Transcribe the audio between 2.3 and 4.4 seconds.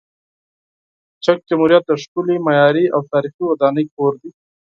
معماري او تاریخي ودانۍ کور دی.